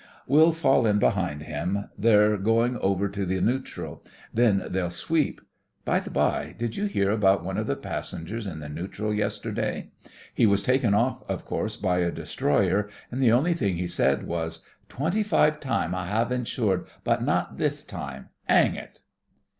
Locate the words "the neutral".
3.23-4.03, 8.61-9.13